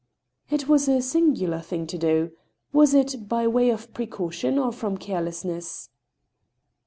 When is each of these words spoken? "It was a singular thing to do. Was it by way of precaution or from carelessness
"It 0.49 0.67
was 0.67 0.87
a 0.87 0.99
singular 0.99 1.59
thing 1.61 1.85
to 1.85 1.95
do. 1.99 2.31
Was 2.73 2.95
it 2.95 3.29
by 3.29 3.45
way 3.47 3.69
of 3.69 3.93
precaution 3.93 4.57
or 4.57 4.71
from 4.71 4.97
carelessness 4.97 5.89